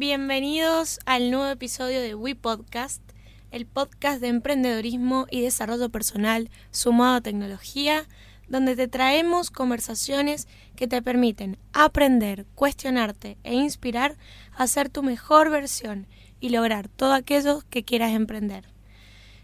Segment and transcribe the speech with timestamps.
[0.00, 3.02] Bienvenidos al nuevo episodio de We Podcast,
[3.50, 8.06] el podcast de emprendedorismo y desarrollo personal sumado a tecnología,
[8.48, 14.16] donde te traemos conversaciones que te permiten aprender, cuestionarte e inspirar
[14.56, 16.06] a ser tu mejor versión
[16.40, 18.64] y lograr todo aquello que quieras emprender.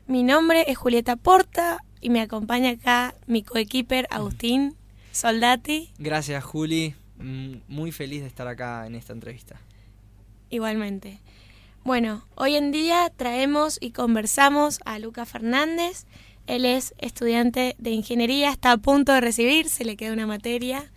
[0.07, 4.75] Mi nombre es Julieta Porta y me acompaña acá mi coequiper Agustín
[5.13, 5.91] Soldati.
[5.99, 6.95] Gracias, Juli.
[7.19, 9.61] Mm, Muy feliz de estar acá en esta entrevista.
[10.51, 11.21] Igualmente.
[11.85, 16.05] Bueno, hoy en día traemos y conversamos a Luca Fernández.
[16.47, 20.91] Él es estudiante de ingeniería, está a punto de recibir, se le queda una materia.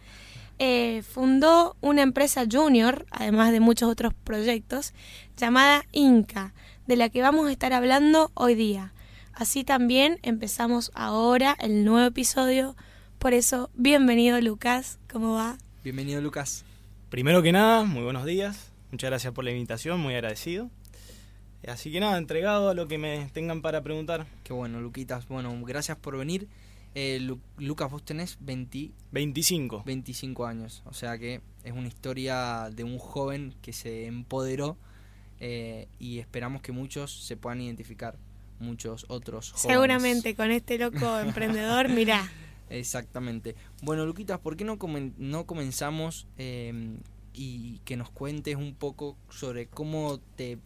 [0.57, 4.93] Eh, fundó una empresa junior, además de muchos otros proyectos,
[5.37, 6.53] llamada Inca,
[6.85, 8.93] de la que vamos a estar hablando hoy día.
[9.33, 12.75] Así también empezamos ahora el nuevo episodio.
[13.19, 15.57] Por eso, bienvenido Lucas, ¿cómo va?
[15.83, 16.65] Bienvenido, Lucas.
[17.09, 18.68] Primero que nada, muy buenos días.
[18.91, 20.69] Muchas gracias por la invitación, muy agradecido.
[21.67, 24.25] Así que nada, entregado a lo que me tengan para preguntar.
[24.43, 25.27] Qué bueno, Luquitas.
[25.27, 26.47] Bueno, gracias por venir.
[26.95, 29.83] Eh, Lu- Lucas, vos tenés 20 25.
[29.85, 34.75] 25 años, o sea que es una historia de un joven que se empoderó
[35.39, 38.17] eh, y esperamos que muchos se puedan identificar,
[38.59, 39.71] muchos otros jóvenes.
[39.71, 42.27] Seguramente con este loco emprendedor, mirá.
[42.71, 43.55] Exactamente.
[43.83, 46.97] Bueno, Luquitas, ¿por qué no, comen- no comenzamos eh,
[47.41, 50.57] y que nos cuentes un poco sobre cómo te,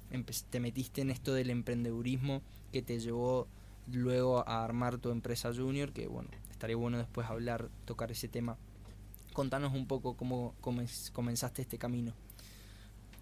[0.49, 3.47] te metiste en esto del emprendedurismo que te llevó
[3.91, 5.93] luego a armar tu empresa junior?
[5.93, 8.57] Que bueno, estaría bueno después hablar, tocar ese tema.
[9.33, 12.13] Contanos un poco cómo comenz- comenzaste este camino.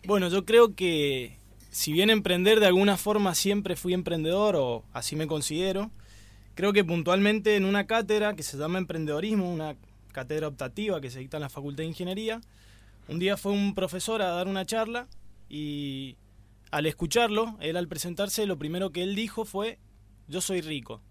[0.08, 1.38] Bueno, yo creo que
[1.72, 5.92] si bien emprender de alguna forma siempre fui emprendedor o así me considero,
[6.56, 9.76] creo que puntualmente en una cátedra que se llama emprendedorismo, una
[10.14, 12.40] cátedra optativa que se dicta en la Facultad de Ingeniería,
[13.12, 15.08] un día fue un profesor a dar una charla
[15.50, 16.16] y
[16.72, 19.80] al escucharlo, él al presentarse, lo primero que él dijo fue,
[20.30, 21.02] yo soy rico.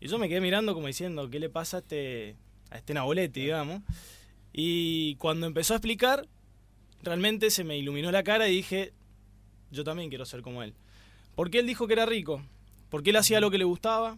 [0.00, 2.36] Y yo me quedé mirando como diciendo, ¿qué le pasa a este,
[2.70, 3.82] a este Nabolete, digamos?
[4.54, 6.26] Y cuando empezó a explicar,
[7.02, 8.94] realmente se me iluminó la cara y dije,
[9.70, 10.72] yo también quiero ser como él.
[11.34, 12.40] ¿Por qué él dijo que era rico?
[12.88, 14.16] Porque él hacía lo que le gustaba,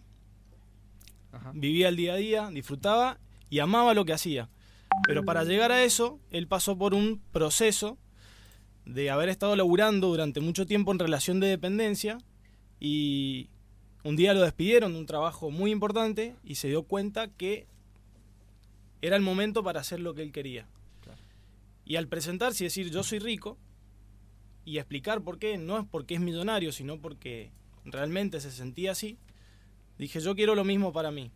[1.33, 1.51] Ajá.
[1.53, 3.19] vivía el día a día, disfrutaba
[3.49, 4.47] y amaba lo que hacía.
[5.05, 7.97] Pero para llegar a eso, él pasó por un proceso
[8.85, 12.17] de haber estado laburando durante mucho tiempo en relación de dependencia
[12.79, 13.49] y
[14.03, 17.67] un día lo despidieron de un trabajo muy importante y se dio cuenta que
[19.01, 20.67] era el momento para hacer lo que él quería.
[21.85, 23.57] Y al presentarse y decir yo soy rico
[24.65, 27.51] y explicar por qué, no es porque es millonario, sino porque
[27.85, 29.17] realmente se sentía así,
[29.97, 31.31] dije yo quiero lo mismo para mí.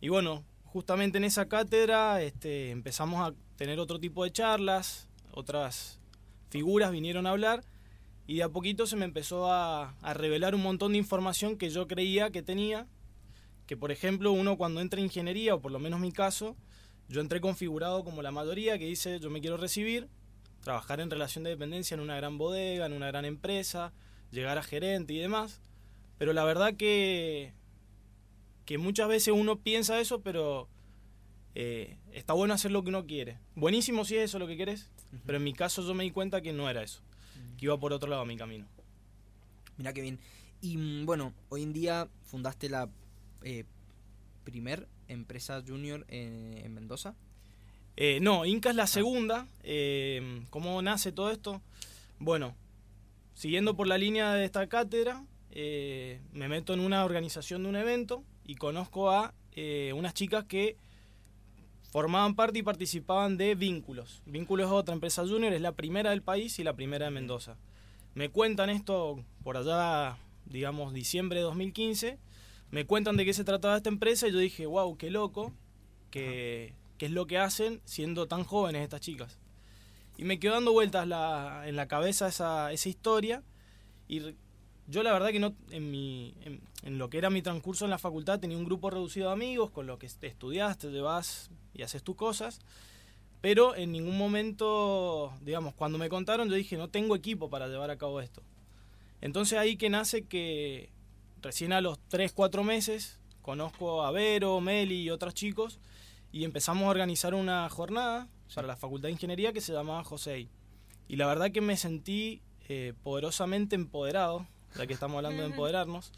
[0.00, 0.44] Y bueno,
[0.74, 6.00] justamente en esa cátedra este, empezamos a tener otro tipo de charlas, otras
[6.50, 7.62] figuras vinieron a hablar
[8.26, 11.86] y de a poquito se me empezó a, revelar un montón de información que yo
[11.86, 12.88] creía que tenía,
[13.68, 16.56] que por ejemplo uno cuando entra en ingeniería, o por lo menos mi caso,
[17.08, 20.08] yo entré configurado como la mayoría que dice yo me quiero recibir,
[20.60, 23.92] trabajar en relación de dependencia en una gran bodega, en una gran empresa,
[24.32, 25.60] llegar a gerente y demás,
[26.18, 27.52] pero la verdad que
[28.64, 30.68] que muchas veces uno piensa eso, pero
[31.54, 33.38] eh, está bueno hacer lo que uno quiere.
[33.54, 34.90] Buenísimo si es eso lo que querés,
[35.26, 37.02] pero en mi caso yo me di cuenta que no era eso,
[37.58, 38.66] que iba por otro lado mi camino.
[39.76, 40.18] Mirá qué bien.
[40.60, 42.88] Y mm, bueno, hoy en día fundaste la
[43.42, 43.64] eh,
[44.44, 47.14] primer empresa junior en, en Mendoza.
[47.96, 49.46] Eh, no, Inca es la segunda.
[49.62, 51.60] Eh, ¿Cómo nace todo esto?
[52.18, 52.56] Bueno,
[53.34, 57.76] siguiendo por la línea de esta cátedra, eh, me meto en una organización de un
[57.76, 60.76] evento y conozco a eh, unas chicas que
[61.90, 64.22] formaban parte y participaban de Vínculos.
[64.26, 67.56] Vínculos es otra empresa junior, es la primera del país y la primera de Mendoza.
[68.14, 70.16] Me cuentan esto por allá,
[70.46, 72.18] digamos, diciembre de 2015.
[72.70, 75.52] Me cuentan de qué se trataba esta empresa y yo dije, wow, qué loco,
[76.10, 79.38] que, qué es lo que hacen siendo tan jóvenes estas chicas.
[80.16, 83.42] Y me quedó dando vueltas la- en la cabeza esa, esa historia
[84.08, 84.34] y
[84.86, 86.34] yo la verdad que no en, mi,
[86.82, 89.70] en, lo que era mi transcurso en la facultad tenía un grupo reducido de amigos
[89.70, 92.60] con los que estudias, te vas y haces tus cosas,
[93.40, 97.90] pero en ningún momento, digamos, cuando me contaron yo dije, no tengo equipo para llevar
[97.90, 98.42] a cabo esto.
[99.20, 100.90] Entonces ahí que nace que
[101.40, 105.78] recién a los 3, 4 meses conozco a Vero, Meli y otros chicos
[106.32, 110.48] y empezamos a organizar una jornada para la Facultad de Ingeniería que se llamaba José.
[111.08, 116.12] Y la verdad que me sentí eh, poderosamente empoderado, ya que estamos hablando de empoderarnos,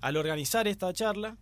[0.00, 1.36] al organizar esta charla,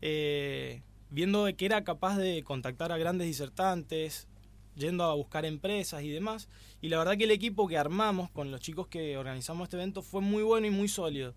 [0.00, 4.28] eh, viendo que era capaz de contactar a grandes disertantes,
[4.76, 6.48] yendo a buscar empresas y demás.
[6.80, 10.02] Y la verdad que el equipo que armamos con los chicos que organizamos este evento
[10.02, 11.34] fue muy bueno y muy sólido.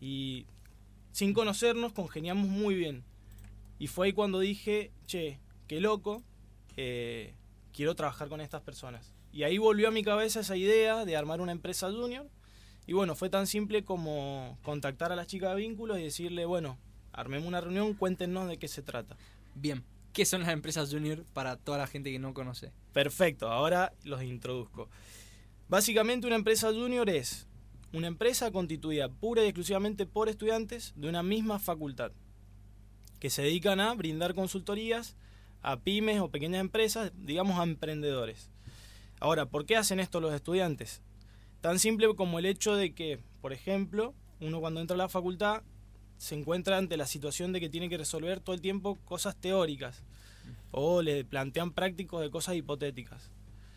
[0.00, 0.46] Y
[1.12, 3.04] sin conocernos congeniamos muy bien.
[3.78, 6.22] Y fue ahí cuando dije, che, qué loco,
[6.76, 7.34] eh,
[7.72, 9.14] quiero trabajar con estas personas.
[9.32, 12.28] Y ahí volvió a mi cabeza esa idea de armar una empresa junior.
[12.88, 16.78] Y bueno, fue tan simple como contactar a las chicas de vínculos y decirle, bueno,
[17.12, 19.14] armemos una reunión, cuéntenos de qué se trata.
[19.54, 22.72] Bien, ¿qué son las empresas junior para toda la gente que no conoce?
[22.94, 24.88] Perfecto, ahora los introduzco.
[25.68, 27.46] Básicamente una empresa junior es
[27.92, 32.12] una empresa constituida pura y exclusivamente por estudiantes de una misma facultad,
[33.20, 35.14] que se dedican a brindar consultorías
[35.60, 38.50] a pymes o pequeñas empresas, digamos a emprendedores.
[39.20, 41.02] Ahora, ¿por qué hacen esto los estudiantes?
[41.60, 45.62] Tan simple como el hecho de que, por ejemplo, uno cuando entra a la facultad
[46.16, 50.02] se encuentra ante la situación de que tiene que resolver todo el tiempo cosas teóricas
[50.70, 53.30] o le plantean prácticos de cosas hipotéticas.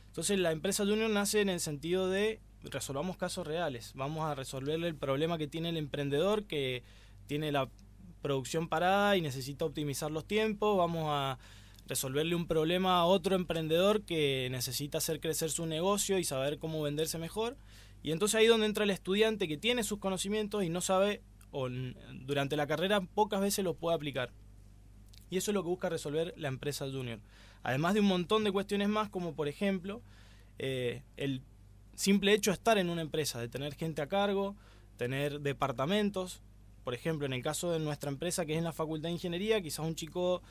[0.08, 4.88] Entonces la empresa Junior nace en el sentido de resolvamos casos reales, vamos a resolverle
[4.88, 6.84] el problema que tiene el emprendedor que
[7.26, 7.70] tiene la
[8.22, 11.40] producción parada y necesita optimizar los tiempos, vamos a
[11.88, 16.82] resolverle un problema a otro emprendedor que necesita hacer crecer su negocio y saber cómo
[16.82, 17.58] venderse mejor.
[18.04, 21.22] Y entonces ahí donde entra el estudiante que tiene sus conocimientos y no sabe,
[21.52, 21.70] o
[22.26, 24.32] durante la carrera pocas veces los puede aplicar.
[25.30, 27.20] Y eso es lo que busca resolver la empresa junior.
[27.64, 30.02] Además de un montón de cuestiones más, como por ejemplo
[30.58, 31.42] eh, el
[31.96, 34.56] simple hecho de estar en una empresa, de tener gente a cargo,
[34.98, 36.42] tener departamentos.
[36.84, 39.62] Por ejemplo, en el caso de nuestra empresa, que es en la Facultad de Ingeniería,
[39.62, 40.42] quizás un chico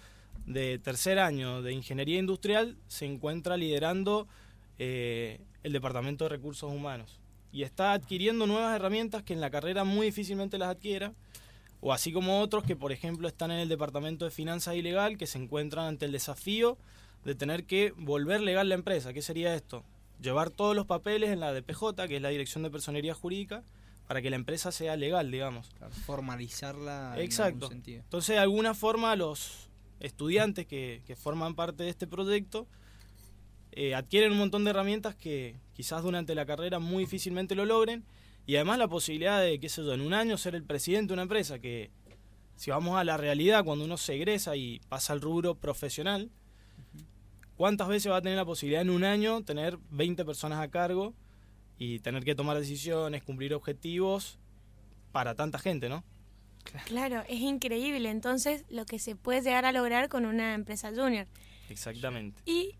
[0.46, 4.28] de tercer año de Ingeniería Industrial se encuentra liderando
[4.78, 7.19] eh, el Departamento de Recursos Humanos
[7.52, 11.12] y está adquiriendo nuevas herramientas que en la carrera muy difícilmente las adquiera,
[11.80, 15.16] o así como otros que, por ejemplo, están en el Departamento de Finanzas y Legal,
[15.16, 16.76] que se encuentran ante el desafío
[17.24, 19.12] de tener que volver legal la empresa.
[19.12, 19.84] ¿Qué sería esto?
[20.20, 23.62] Llevar todos los papeles en la DPJ, que es la Dirección de Personería Jurídica,
[24.06, 25.70] para que la empresa sea legal, digamos.
[26.04, 27.50] formalizarla Exacto.
[27.50, 28.02] en algún sentido.
[28.02, 29.70] Entonces, de alguna forma, los,
[30.00, 32.66] estudiantes que, forman parte de este proyecto
[33.72, 38.04] eh, adquieren un montón de herramientas que quizás durante la carrera muy difícilmente lo logren
[38.46, 41.12] y además la posibilidad de, qué sé yo, en un año ser el presidente de
[41.14, 41.90] una empresa que
[42.56, 46.30] si vamos a la realidad, cuando uno se egresa y pasa al rubro profesional,
[47.56, 51.14] ¿cuántas veces va a tener la posibilidad en un año tener 20 personas a cargo
[51.78, 54.38] y tener que tomar decisiones, cumplir objetivos
[55.12, 56.04] para tanta gente, ¿no?
[56.84, 57.22] Claro.
[57.28, 61.26] es increíble entonces lo que se puede llegar a lograr con una empresa junior.
[61.70, 62.42] Exactamente.
[62.44, 62.74] Y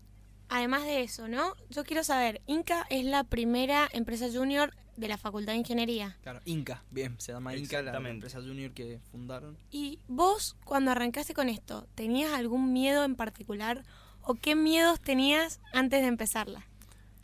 [0.51, 1.55] además de eso, ¿no?
[1.69, 6.17] Yo quiero saber, Inca es la primera empresa junior de la Facultad de Ingeniería.
[6.21, 9.57] Claro, Inca, bien, se llama Inca, la empresa junior que fundaron.
[9.71, 13.83] Y vos, cuando arrancaste con esto, ¿tenías algún miedo en particular
[14.21, 16.67] o qué miedos tenías antes de empezarla?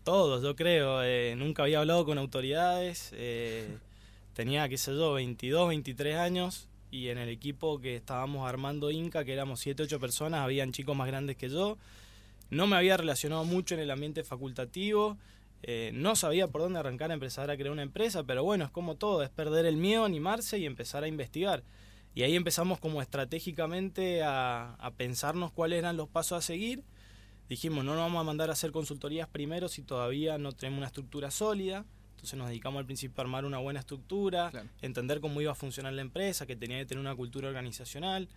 [0.06, 1.03] Todos, yo creo.
[1.03, 3.12] Eh, nunca había hablado con autoridades.
[3.13, 3.77] Eh,
[4.33, 9.25] tenía, qué sé yo, 22, 23 años y en el equipo que estábamos armando Inca,
[9.25, 11.77] que éramos 7, 8 personas, habían chicos más grandes que yo.
[12.49, 15.17] No me había relacionado mucho en el ambiente facultativo,
[15.63, 18.71] eh, no sabía por dónde arrancar a empezar a crear una empresa, pero bueno, es
[18.71, 21.63] como todo, es perder el miedo, animarse y empezar a investigar.
[22.13, 26.83] Y ahí empezamos como estratégicamente a, a pensarnos cuáles eran los pasos a seguir.
[27.49, 30.87] Dijimos, no nos vamos a mandar a hacer consultorías primero si todavía no tenemos una
[30.87, 31.85] estructura sólida
[32.18, 34.51] entonces nos dedicamos al principio a armar una buena estructura,
[34.81, 38.27] entender cómo iba a funcionar la empresa, que tenía que tener una cultura organizacional.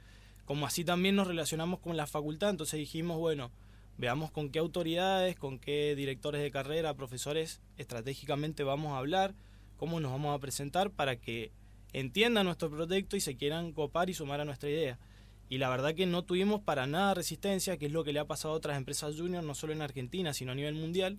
[0.45, 3.51] Como así también nos relacionamos con la facultad, entonces dijimos, bueno,
[4.01, 9.35] veamos con qué autoridades, con qué directores de carrera, profesores estratégicamente vamos a hablar,
[9.77, 11.53] cómo nos vamos a presentar para que
[11.93, 14.99] entiendan nuestro proyecto y se quieran copar y sumar a nuestra idea.
[15.51, 18.27] Y la verdad que no tuvimos para nada resistencia, que es lo que le ha
[18.27, 21.19] pasado a otras empresas junior, no solo en Argentina, sino a nivel mundial,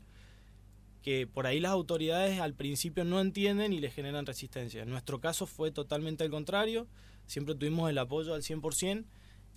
[1.03, 4.81] que por ahí las autoridades al principio no entienden y les generan resistencia.
[4.81, 6.87] En nuestro caso fue totalmente al contrario,
[7.27, 9.05] siempre tuvimos el apoyo al 100%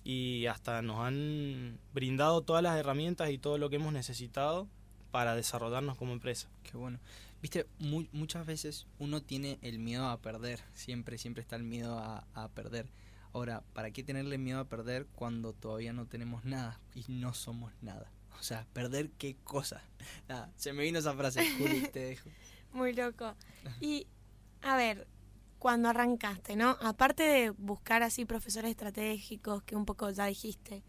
[0.05, 4.69] y hasta nos han brindado todas las herramientas y todo lo que hemos necesitado
[5.11, 6.47] para desarrollarnos como empresa.
[6.63, 6.99] Qué bueno.
[7.41, 12.25] Viste, muchas veces uno tiene el miedo a perder, siempre, siempre está el miedo a,
[12.33, 12.87] a perder.
[13.33, 17.73] Ahora, ¿para qué tenerle miedo a perder cuando todavía no tenemos nada y no somos
[17.81, 18.11] nada?
[18.39, 19.81] O sea, perder qué cosa.
[20.29, 22.29] Nada, se me vino esa frase, Juli, te dejo.
[22.73, 23.33] Muy loco.
[23.81, 24.07] Y,
[24.61, 25.07] a ver,
[25.59, 26.77] cuando arrancaste, ¿no?
[26.81, 30.83] Aparte de buscar así profesores estratégicos, que un poco ya dijiste,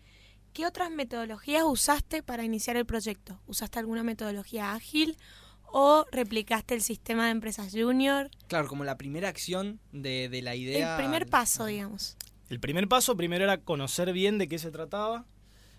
[0.52, 3.40] ¿qué otras metodologías usaste para iniciar el proyecto?
[3.46, 5.16] ¿Usaste alguna metodología ágil
[5.62, 8.30] o replicaste el sistema de empresas junior?
[8.48, 10.96] Claro, como la primera acción de, de la idea.
[10.96, 12.16] El primer paso, digamos.
[12.48, 15.26] El primer paso primero era conocer bien de qué se trataba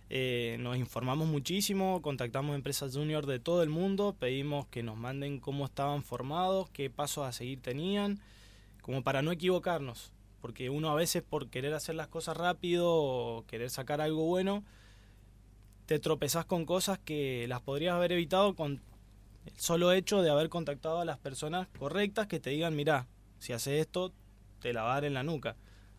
[0.09, 5.41] Eh, nos informamos muchísimo, contactamos empresas junior de todo el mundo, pedimos que nos manden
[5.41, 8.21] cómo estaban formados, qué pasos a seguir tenían,
[8.87, 13.69] como para no equivocarnos, porque uno a veces por querer hacer las cosas rápido querer
[13.69, 14.63] sacar algo bueno,
[15.85, 18.81] te tropezás con cosas que las podrías haber evitado con
[19.45, 23.07] el solo hecho de haber contactado a las personas correctas que te digan, mira,
[23.39, 24.13] si haces esto,
[24.61, 25.57] te la va a dar en la nuca,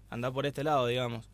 [0.09, 1.29] anda por este lado, digamos.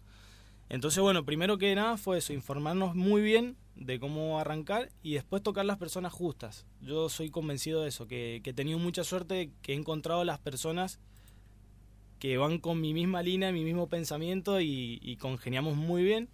[0.68, 5.40] Entonces, bueno, primero que nada fue eso, informarnos muy bien de cómo arrancar y después
[5.40, 6.66] tocar las personas justas.
[6.80, 10.40] Yo soy convencido de eso, que, que he tenido mucha suerte, que he encontrado las
[10.40, 10.98] personas
[12.24, 16.30] que van con mi misma línea, mi mismo pensamiento y, y congeniamos muy bien.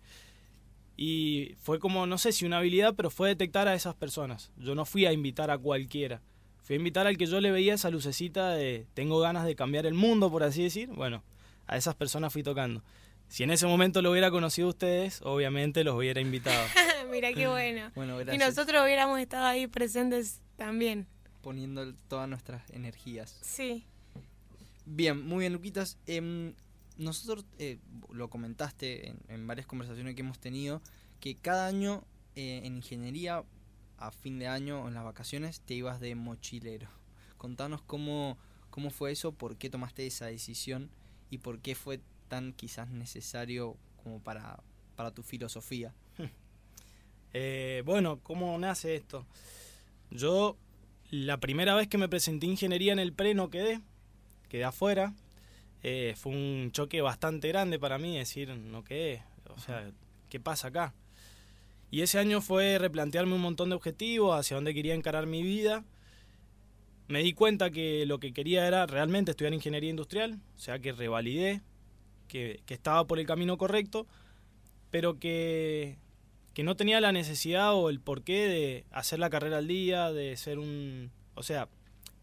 [0.96, 4.52] Y fue como, no sé si una habilidad, pero fue detectar a esas personas.
[4.56, 6.22] Yo no fui a invitar a cualquiera.
[6.62, 9.84] Fui a invitar al que yo le veía esa lucecita de tengo ganas de cambiar
[9.84, 10.90] el mundo, por así decir.
[10.90, 11.24] Bueno,
[11.66, 12.84] a esas personas fui tocando.
[13.26, 16.68] Si en ese momento lo hubiera conocido a ustedes, obviamente los hubiera invitado.
[17.10, 17.90] Mira qué bueno.
[17.96, 21.08] Bueno, y nosotros hubiéramos estado ahí presentes también.
[21.42, 23.40] Poniendo todas nuestras energías.
[23.42, 23.88] Sí.
[24.86, 25.98] Bien, muy bien, Luquitas.
[26.06, 26.54] Em,
[26.96, 27.78] nosotros eh,
[28.12, 30.82] lo comentaste en, en varias conversaciones que hemos tenido,
[31.20, 32.04] que cada año
[32.36, 33.44] eh, en ingeniería,
[33.98, 36.88] a fin de año o en las vacaciones, te ibas de mochilero.
[37.38, 38.38] Contanos cómo,
[38.70, 40.90] cómo fue eso, por qué tomaste esa decisión
[41.28, 44.62] y por qué fue tan quizás necesario como para,
[44.96, 45.94] para tu filosofía.
[47.32, 49.24] Eh, bueno, ¿cómo nace esto?
[50.10, 50.56] Yo,
[51.12, 53.80] la primera vez que me presenté ingeniería en el pre no quedé,
[54.50, 55.14] quedé afuera.
[55.82, 59.22] Eh, fue un choque bastante grande para mí decir, no quedé.
[59.56, 59.90] O sea,
[60.28, 60.92] ¿qué pasa acá?
[61.90, 65.84] Y ese año fue replantearme un montón de objetivos, hacia dónde quería encarar mi vida.
[67.08, 70.92] Me di cuenta que lo que quería era realmente estudiar ingeniería industrial, o sea que
[70.92, 71.62] revalidé,
[72.28, 74.06] que, que estaba por el camino correcto,
[74.92, 75.98] pero que,
[76.54, 80.36] que no tenía la necesidad o el porqué de hacer la carrera al día, de
[80.36, 81.10] ser un...
[81.34, 81.68] O sea,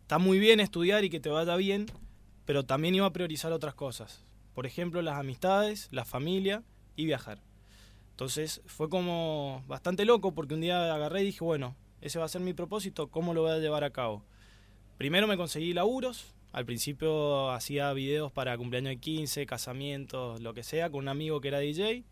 [0.04, 1.88] está muy bien estudiar y que te vaya bien,
[2.48, 4.24] pero también iba a priorizar otras cosas.
[4.56, 6.64] Por ejemplo, las amistades, la familia
[6.96, 7.42] y viajar.
[8.12, 12.30] Entonces fue como bastante loco porque un día agarré y dije, bueno, ese va a
[12.30, 14.24] ser mi propósito, ¿cómo lo voy a llevar a cabo?
[14.98, 20.64] Primero me conseguí laburos, al principio hacía videos para cumpleaños de 15, casamientos, lo que
[20.64, 22.06] sea, con un amigo que era DJ,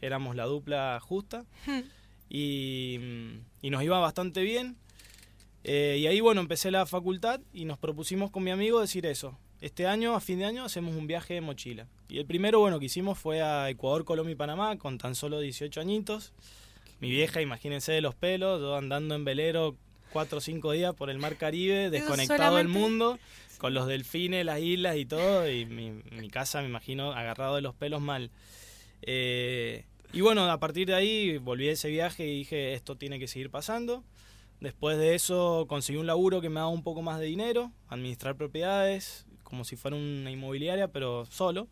[0.00, 1.44] éramos la dupla justa
[2.30, 2.98] y,
[3.60, 4.78] y nos iba bastante bien.
[5.64, 9.38] Eh, y ahí, bueno, empecé la facultad y nos propusimos con mi amigo decir eso.
[9.62, 11.86] Este año, a fin de año, hacemos un viaje de mochila.
[12.08, 15.38] Y el primero, bueno, que hicimos fue a Ecuador, Colombia y Panamá, con tan solo
[15.38, 16.32] 18 añitos.
[16.98, 19.76] Mi vieja, imagínense de los pelos, yo andando en velero
[20.12, 23.20] cuatro o cinco días por el mar Caribe, desconectado del mundo,
[23.58, 27.62] con los delfines, las islas y todo, y mi, mi casa, me imagino, agarrado de
[27.62, 28.32] los pelos mal.
[29.02, 33.20] Eh, y bueno, a partir de ahí volví a ese viaje y dije, esto tiene
[33.20, 34.02] que seguir pasando.
[34.58, 38.36] Después de eso conseguí un laburo que me daba un poco más de dinero, administrar
[38.36, 41.68] propiedades, como si fuera una inmobiliaria, pero solo.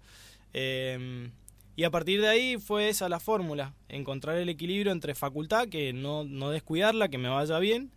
[0.52, 1.30] Eh,
[1.76, 5.94] y a partir de ahí fue esa la fórmula, encontrar el equilibrio entre facultad, que
[5.94, 7.90] no, no descuidarla, que me vaya bien,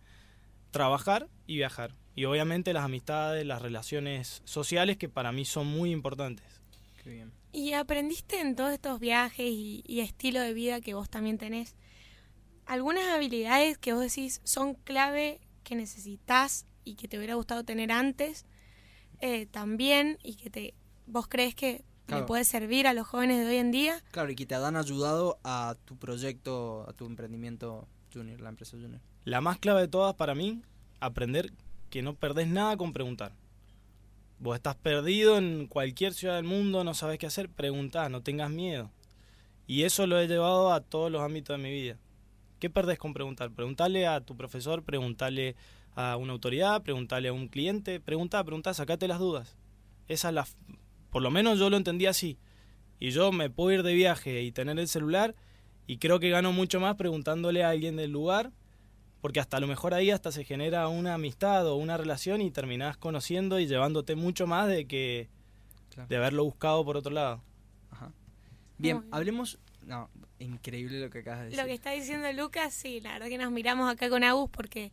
[0.70, 1.94] trabajar y viajar.
[2.16, 6.46] Y obviamente las amistades, las relaciones sociales, que para mí son muy importantes.
[7.02, 7.30] Qué bien.
[7.52, 11.76] ¿Y aprendiste en todos estos viajes y, y estilo de vida que vos también tenés
[12.64, 17.92] algunas habilidades que vos decís son clave que necesitas y que te hubiera gustado tener
[17.92, 18.46] antes
[19.20, 20.74] eh, también y que te
[21.06, 22.22] vos crees que Claro.
[22.22, 24.02] le puede servir a los jóvenes de hoy en día?
[24.10, 28.72] Claro, y que te han ayudado a tu proyecto, a tu emprendimiento junior, la empresa
[28.76, 29.00] junior.
[29.24, 30.60] La más clave de todas para mí,
[31.00, 31.50] aprender
[31.88, 33.32] que no perdés nada con preguntar.
[34.38, 38.50] Vos estás perdido en cualquier ciudad del mundo, no sabes qué hacer, preguntá, no tengas
[38.50, 38.90] miedo.
[39.66, 41.96] Y eso lo he llevado a todos los ámbitos de mi vida.
[42.58, 43.50] ¿Qué perdés con preguntar?
[43.50, 45.56] Preguntarle a tu profesor, preguntarle
[45.94, 49.56] a una autoridad, preguntarle a un cliente, preguntá, preguntá, sacate las dudas.
[50.08, 50.46] Esa es la...
[51.10, 52.38] Por lo menos yo lo entendí así.
[52.98, 55.34] Y yo me puedo ir de viaje y tener el celular
[55.86, 58.52] y creo que gano mucho más preguntándole a alguien del lugar
[59.20, 62.50] porque hasta a lo mejor ahí hasta se genera una amistad o una relación y
[62.50, 65.30] terminás conociendo y llevándote mucho más de que
[65.94, 66.08] Claro.
[66.08, 67.42] de haberlo buscado por otro lado.
[67.90, 68.12] Ajá.
[68.78, 69.04] Bien.
[69.12, 69.58] hablemos.
[69.86, 71.60] No, increíble lo que acabas de decir.
[71.60, 74.92] Lo que está diciendo Lucas, sí, la verdad que nos miramos acá con Agus porque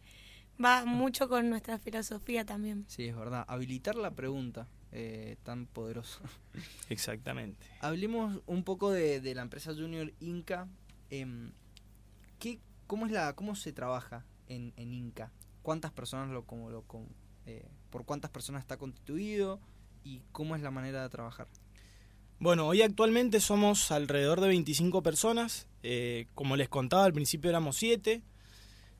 [0.64, 2.86] va mucho con nuestra filosofía también.
[2.88, 3.46] Sí, es verdad.
[3.48, 6.22] Habilitar la pregunta eh, tan poderoso.
[6.90, 7.66] Exactamente.
[7.80, 10.68] Hablemos un poco de, de la empresa Junior Inca.
[11.10, 11.52] Em,
[12.40, 15.32] ¿qué, cómo, es la, ¿Cómo se trabaja en, en Inca?
[15.62, 17.08] ¿Cuántas personas lo, como lo, con-
[17.46, 19.60] eh, ¿Por cuántas personas está constituido?
[20.04, 21.48] ¿Y cómo es la manera de trabajar?
[22.40, 25.68] Bueno, hoy actualmente somos alrededor de 25 personas.
[25.84, 28.24] Eh, como les contaba, al principio éramos 7.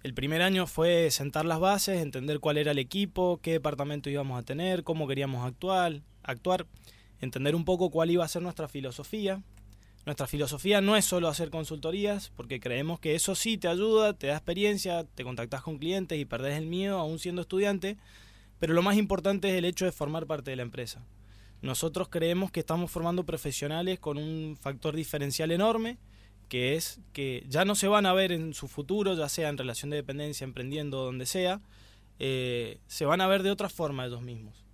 [0.04, 4.40] El primer año fue sentar las bases, entender cuál era el equipo, qué departamento íbamos
[4.40, 6.66] a tener, cómo queríamos actuar, actuar,
[7.20, 9.44] entender un poco cuál iba a ser nuestra filosofía.
[10.08, 14.28] Nuestra filosofía no es solo hacer consultorías, porque creemos que eso sí te ayuda, te
[14.28, 17.98] da experiencia, te contactas con clientes y perdés el miedo aún siendo estudiante,
[18.60, 21.06] pero lo más importante es el hecho de formar parte de la empresa.
[21.62, 26.00] Nosotros creemos que estamos formando profesionales con un factor diferencial enorme,
[26.52, 29.58] que es que ya no se van a ver en su futuro, ya sea en
[29.58, 31.62] relación de dependencia, emprendiendo, donde sea,
[32.20, 34.66] eh, se van a ver de otra forma ellos mismos.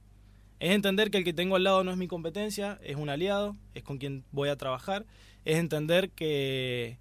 [0.60, 3.55] Es entender que el que tengo al lado no es mi competencia, es un aliado,
[3.75, 5.05] es con quien voy a trabajar,
[5.46, 6.98] es entender que,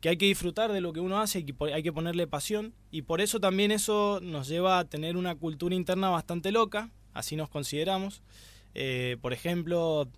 [0.00, 2.74] que hay que disfrutar de lo que uno hace y que hay que ponerle pasión
[2.90, 7.36] y por eso también eso nos lleva a tener una cultura interna bastante loca, así
[7.36, 8.22] nos consideramos.
[8.74, 10.08] Eh, por ejemplo,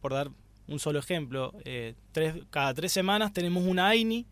[0.00, 0.30] por dar
[0.68, 4.26] un solo ejemplo, eh, tres, cada tres semanas tenemos una AINI.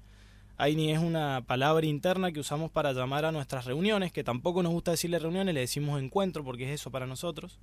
[0.58, 4.72] AINI es una palabra interna que usamos para llamar a nuestras reuniones, que tampoco nos
[4.72, 7.58] gusta decirle reuniones, le decimos encuentro porque es eso para nosotros.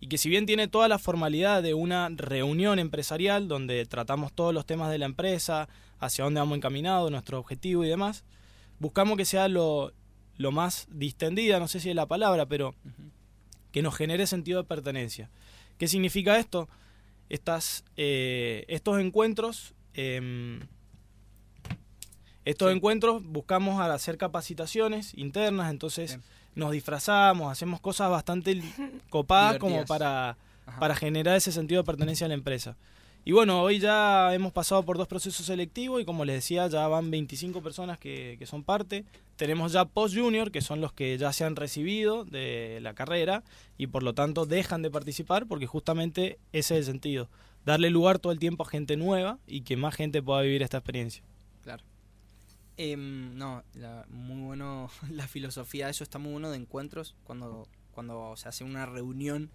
[0.00, 4.52] Y que si bien tiene toda la formalidad de una reunión empresarial donde tratamos todos
[4.52, 8.24] los temas de la empresa, hacia dónde vamos encaminados, nuestro objetivo y demás,
[8.78, 9.92] buscamos que sea lo,
[10.36, 12.74] lo más distendida, no sé si es la palabra, pero
[13.72, 15.30] que nos genere sentido de pertenencia.
[15.78, 16.68] ¿Qué significa esto?
[17.28, 20.60] Estas, eh, estos encuentros, em,
[22.44, 26.18] estos encuentros buscamos hacer capacitaciones internas, entonces
[26.54, 28.60] nos disfrazamos, hacemos cosas bastante
[29.10, 30.36] copadas como para,
[30.78, 32.76] para generar ese sentido de pertenencia a la empresa.
[33.26, 36.86] Y bueno, hoy ya hemos pasado por dos procesos selectivos y como les decía, ya
[36.88, 39.06] van 25 personas que, que son parte.
[39.36, 43.42] Tenemos ya post-junior, que son los que ya se han recibido de la carrera
[43.78, 47.30] y por lo tanto dejan de participar porque justamente ese es el sentido.
[47.64, 50.76] Darle lugar todo el tiempo a gente nueva y que más gente pueda vivir esta
[50.76, 51.24] experiencia.
[51.62, 51.82] Claro.
[52.76, 53.64] Em, no,
[54.10, 58.84] muy bueno la filosofía, eso está muy bueno de encuentros cuando, cuando se hace una
[58.84, 59.50] reunión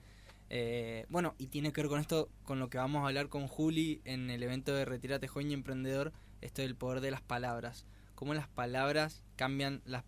[0.49, 3.47] eh, bueno, y tiene que ver con esto, con lo que vamos a hablar con
[3.47, 7.85] Juli en el evento de Retírate Joven y Emprendedor, esto del poder de las palabras.
[8.15, 10.03] Cómo las palabras cambian la,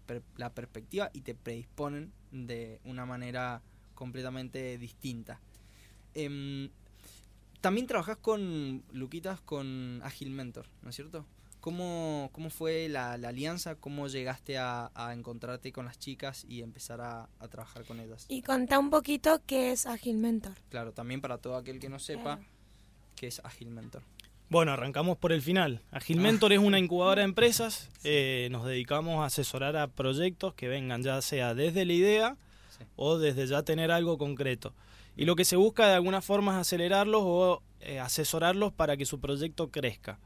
[0.54, 3.62] perspectiva y te predisponen de una manera
[3.94, 5.40] completamente distinta.
[6.14, 6.70] Em,
[7.62, 11.26] también trabajas con, Luquitas, con Agile Mentor, ¿no es cierto?
[11.62, 13.76] ¿Cómo, cómo fue la, alianza?
[13.76, 18.26] ¿Cómo llegaste a, encontrarte con las chicas y empezar a, trabajar con ellas?
[18.30, 20.54] Y contá un poquito qué es Agile Mentor.
[20.70, 22.40] Claro, también para todo aquel que no sepa
[23.16, 24.02] qué es Agile Mentor.
[24.50, 25.82] Bueno, arrancamos por el final.
[25.92, 26.24] Agile ah.
[26.24, 27.90] Mentor es una incubadora de empresas.
[28.04, 32.38] Eh, nos dedicamos a asesorar a proyectos que vengan ya sea desde la idea
[32.96, 34.74] o desde ya tener algo concreto.
[35.16, 39.06] Y lo que se busca de alguna forma es acelerarlos o eh, asesorarlos para que
[39.06, 40.18] su proyecto crezca.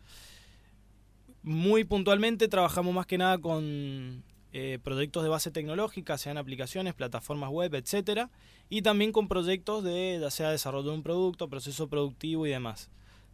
[1.45, 7.51] Muy puntualmente trabajamos más que nada con eh, proyectos de base tecnológica, sean aplicaciones, plataformas
[7.51, 8.31] web, etcétera,
[8.67, 12.89] y también con proyectos de ya sea desarrollo de un producto, proceso productivo y demás.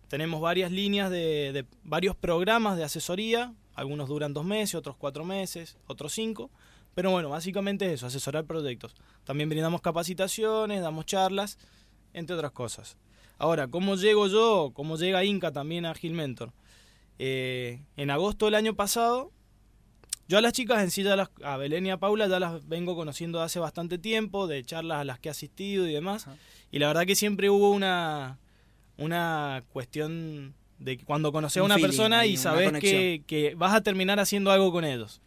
[0.09, 5.77] Tenemos varias líneas de, varios programas de asesoría, algunos duran dos meses, otros cuatro meses,
[5.87, 6.51] otros cinco,
[6.93, 8.93] pero bueno, básicamente es eso, asesorar proyectos.
[9.23, 11.57] También brindamos capacitaciones, damos charlas,
[12.11, 12.97] entre otras cosas.
[13.37, 14.71] Ahora, ¿cómo llego yo?
[14.73, 16.51] ¿Cómo llega Inca también a Mentor?
[17.23, 19.31] Eh, en agosto del año pasado,
[20.27, 22.95] yo a las chicas en sí, ya a Belén y a Paula, ya las vengo
[22.95, 26.25] conociendo hace bastante tiempo, de charlas a las que he asistido y demás.
[26.71, 28.39] Y la verdad que siempre hubo una,
[28.97, 34.19] una cuestión de que cuando conoces a una persona y sabes que, vas a terminar
[34.19, 35.21] haciendo algo con ellos.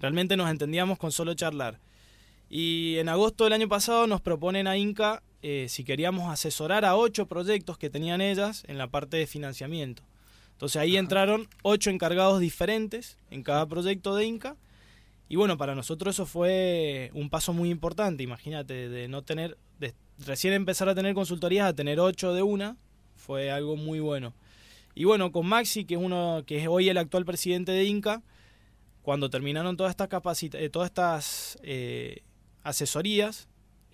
[0.00, 1.80] Realmente nos entendíamos con solo charlar.
[2.48, 6.96] Y en agosto del año pasado nos proponen a Inca eh, si queríamos asesorar a
[6.96, 10.02] ocho proyectos que tenían ellas en la parte de financiamiento.
[10.56, 14.56] Entonces ahí entraron ocho encargados diferentes en cada proyecto de Inca.
[15.28, 19.92] Y bueno, para nosotros eso fue un paso muy importante, imagínate, de no tener, de
[20.24, 22.78] recién empezar a tener consultorías a tener ocho de una,
[23.16, 24.32] fue algo muy bueno.
[24.94, 28.22] Y bueno, con Maxi, que es uno que es hoy el actual presidente de Inca,
[29.02, 32.22] cuando terminaron todas estas capacita eh, todas estas eh,
[32.62, 33.46] asesorías,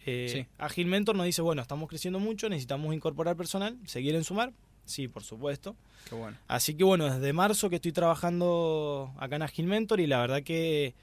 [0.06, 4.52] eh, Agil Mentor nos dice, bueno, estamos creciendo mucho, necesitamos incorporar personal, seguir en sumar,
[4.84, 5.76] Sí, por supuesto.
[6.08, 6.36] Qué bueno.
[6.48, 10.42] Así que bueno, desde marzo que estoy trabajando acá en Agile Mentor y la verdad
[10.42, 10.94] que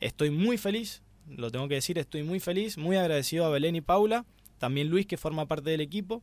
[0.00, 3.80] estoy muy feliz, lo tengo que decir, estoy muy feliz, muy agradecido a Belén y
[3.80, 4.24] Paula,
[4.58, 6.22] también Luis que forma parte del equipo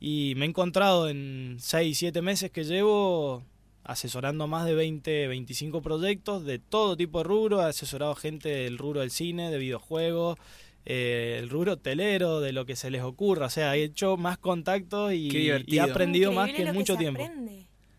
[0.00, 3.44] y me he encontrado en 6, 7 meses que llevo
[3.84, 8.78] asesorando más de 20, 25 proyectos de todo tipo de rubro, he asesorado gente del
[8.78, 10.38] rubro del cine, de videojuegos,
[10.84, 13.46] eh, el rubro hotelero, de lo que se les ocurra.
[13.46, 16.98] O sea, he hecho más contactos y, y he aprendido más que en mucho se
[17.00, 17.22] tiempo.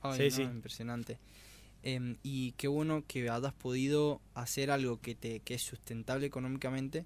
[0.01, 0.41] Ay, Sí, no, sí.
[0.43, 1.19] Impresionante.
[1.81, 7.05] Em, y qué bueno que hayas podido hacer algo que te que es sustentable económicamente,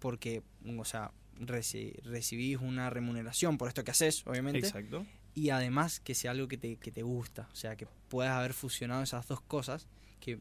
[0.00, 0.42] porque,
[0.78, 5.06] o sea, reci- recibís una remuneración por esto que haces, obviamente, Exacto.
[5.34, 8.52] y además que sea algo que te, que te gusta, o sea, que puedas haber
[8.52, 9.86] fusionado esas dos cosas
[10.20, 10.38] que,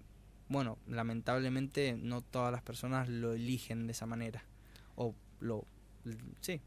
[0.54, 4.46] bueno, lamentablemente no todas las personas lo eligen de esa manera,
[4.96, 5.66] o lo,
[6.42, 6.62] sí,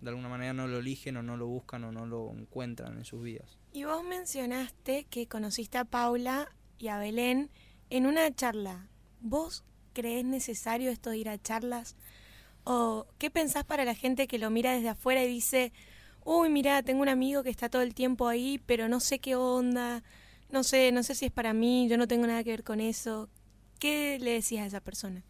[0.00, 3.04] de alguna manera no lo eligen o no lo buscan o no lo encuentran en
[3.04, 3.58] sus vidas.
[3.74, 7.50] Y vos mencionaste que conociste a Paula y a Belén
[7.90, 8.88] en una charla.
[9.20, 11.94] ¿Vos crees necesario esto de ir a charlas?
[12.64, 15.74] ¿O qué pensás para la gente que lo mira desde afuera y dice,
[16.24, 19.36] uy, mira, tengo un amigo que está todo el tiempo ahí, pero no sé qué
[19.36, 20.02] onda,
[20.50, 22.80] no sé, no sé si es para mí, yo no tengo nada que ver con
[22.80, 23.28] eso?
[23.78, 25.24] ¿Qué le decías a esa persona?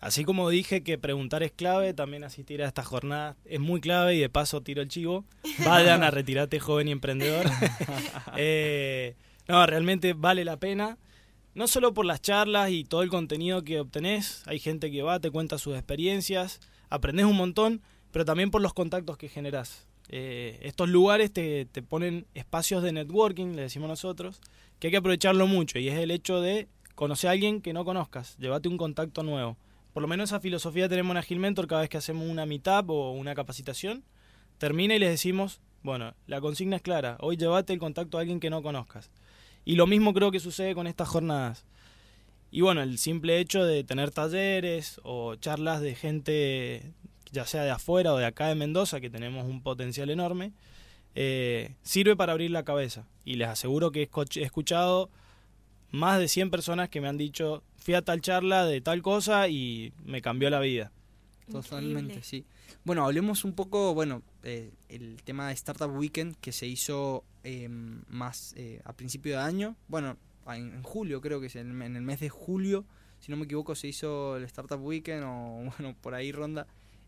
[0.00, 4.16] Así como dije que preguntar es clave, también asistir a esta jornada es muy clave
[4.16, 5.24] y de paso tiro el chivo.
[5.64, 7.46] Vayan a retirarte joven y emprendedor.
[8.36, 9.14] Eh,
[9.46, 10.96] no, realmente vale la pena.
[11.54, 15.20] No solo por las charlas y todo el contenido que obtenés, hay gente que va,
[15.20, 19.86] te cuenta sus experiencias, aprendés un montón, pero también por los contactos que generás.
[20.14, 24.40] Eh, estos lugares te, te ponen espacios de networking, le decimos nosotros,
[24.78, 27.84] que hay que aprovecharlo mucho y es el hecho de conocer a alguien que no
[27.84, 29.56] conozcas, llévate un contacto nuevo.
[29.92, 32.90] Por lo menos esa filosofía tenemos en Agile Mentor cada vez que hacemos una meetup
[32.90, 34.04] o una capacitación.
[34.58, 38.38] Termina y les decimos, bueno, la consigna es clara, hoy llévate el contacto a alguien
[38.38, 39.10] que no conozcas.
[39.64, 41.64] Y lo mismo creo que sucede con estas jornadas.
[42.50, 46.92] Y bueno, el simple hecho de tener talleres o charlas de gente,
[47.32, 50.52] ya sea de afuera o de acá de Mendoza, que tenemos un potencial enorme,
[51.14, 53.06] eh, sirve para abrir la cabeza.
[53.24, 55.10] Y les aseguro que he escuch- he escuchado
[55.90, 59.48] más de 100 personas que me han dicho, fui a tal charla de tal cosa
[59.48, 60.90] y me cambió la vida.
[61.50, 62.22] Totalmente, Increíble.
[62.22, 62.46] sí.
[62.84, 67.68] Bueno, hablemos un poco, bueno, eh, el tema de Startup Weekend que se hizo eh,
[67.68, 69.76] más eh, a principio de año.
[69.88, 70.16] Bueno,
[70.46, 72.84] en julio creo que es en, en el mes de julio,
[73.20, 76.66] si no me equivoco, se hizo el Startup Weekend o bueno, por ahí ronda.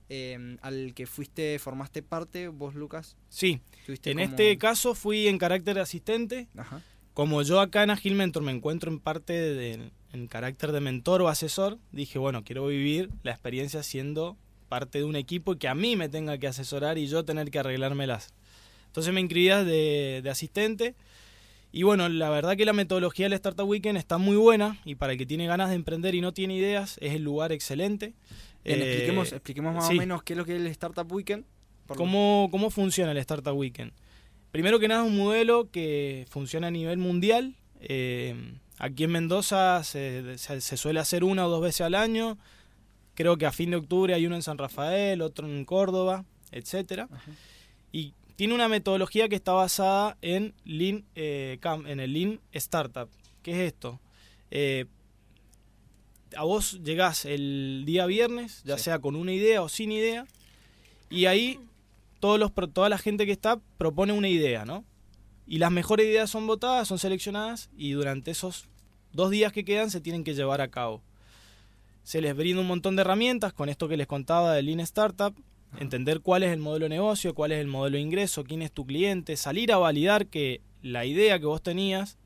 [0.08, 3.16] Eh, al que fuiste, formaste parte, vos Lucas.
[3.28, 6.48] Sí, en como- este caso fui en carácter de asistente.
[6.56, 6.82] Ajá.
[7.14, 11.22] Como yo acá en Agile Mentor me encuentro en parte de- en carácter de mentor
[11.22, 14.36] o asesor, dije, bueno, quiero vivir la experiencia siendo
[14.68, 17.58] parte de un equipo que a mí me tenga que asesorar y yo tener que
[17.60, 18.32] arreglármelas.
[18.86, 20.94] Entonces me inscribí de, de asistente.
[21.72, 25.12] Y bueno, la verdad que la metodología del Startup Weekend está muy buena y para
[25.12, 28.14] el que tiene ganas de emprender y no tiene ideas, es el lugar excelente.
[28.64, 29.94] Bien, Eh, expliquemos, expliquemos más sí.
[29.94, 31.44] o menos qué es lo que es el Startup Weekend.
[31.86, 33.92] ¿Cómo, ¿Cómo funciona el Startup Weekend?
[34.50, 37.56] Primero que nada es un modelo que funciona a nivel mundial.
[37.80, 38.34] Eh,
[38.78, 42.38] aquí en Mendoza se, se- se suele hacer una o dos veces al año.
[43.14, 47.08] Creo que a fin de octubre hay uno en San Rafael, otro en Córdoba, etcétera.
[47.12, 47.30] Ajá.
[47.92, 53.08] Y tiene una metodología que está basada en Lean, eh, en el Lean Startup.
[53.42, 54.00] ¿Qué es esto?
[54.50, 54.86] Eh,
[56.36, 58.84] a vos llegás el día viernes, ya Sí.
[58.84, 60.26] sea con una idea o sin idea,
[61.10, 61.60] y ahí
[62.20, 64.84] todos los, toda la gente que está propone una idea, ¿no?
[65.46, 68.66] Y las mejores ideas son votadas, son seleccionadas, y durante esos
[69.12, 71.02] dos días que quedan se tienen que llevar a cabo.
[72.02, 75.34] Se les brinda un montón de herramientas con esto que les contaba del Lean Startup,
[75.78, 78.72] entender cuál es el modelo de negocio, cuál es el modelo de ingreso, quién es
[78.72, 82.18] tu cliente, salir a validar que la idea que vos tenías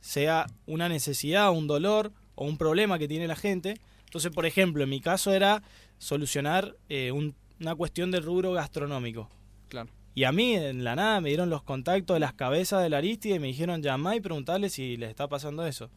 [0.00, 3.74] sea una necesidad, un dolor o un problema que tiene la gente.
[4.06, 5.62] Entonces, por ejemplo, en mi caso era
[5.98, 9.28] solucionar eh, un- una cuestión del rubro gastronómico.
[9.68, 9.90] Claro.
[10.14, 12.96] Y a mí, en la nada, me dieron los contactos de las cabezas de la
[12.98, 15.90] Aristide y me dijeron llamá y preguntarle si les está pasando eso.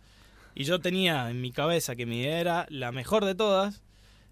[0.54, 3.82] Y yo tenía en mi cabeza que mi idea era la mejor de todas.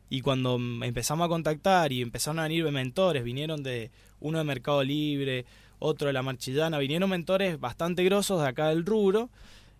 [0.10, 4.84] Y cuando empezamos a contactar y empezaron a venir mentores, vinieron de uno de Mercado
[4.84, 5.46] Libre,
[5.80, 9.30] otro de la Marchillana, vinieron mentores bastante grosos de acá del rubro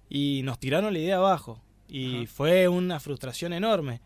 [0.10, 1.62] y nos tiraron la idea abajo.
[1.94, 2.34] Y Ajá.
[2.34, 4.00] fue una frustración enorme.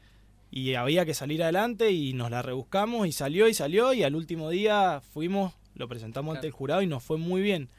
[0.50, 4.16] Y había que salir adelante y nos la rebuscamos y salió y salió y al
[4.16, 7.70] último día fuimos, lo presentamos ante el jurado y nos fue muy bien.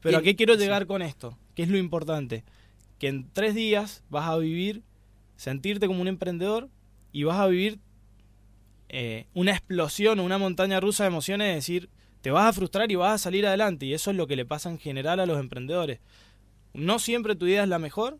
[0.00, 0.60] Pero ¿a qué quiero sí.
[0.60, 1.36] llegar con esto?
[1.54, 2.44] ¿Qué es lo importante?
[2.98, 4.82] Que en tres días vas a vivir,
[5.36, 6.70] sentirte como un emprendedor
[7.12, 7.78] y vas a vivir
[8.88, 11.90] eh, una explosión o una montaña rusa de emociones, es decir,
[12.22, 13.84] te vas a frustrar y vas a salir adelante.
[13.84, 16.00] Y eso es lo que le pasa en general a los emprendedores.
[16.72, 18.18] No siempre tu idea es la mejor,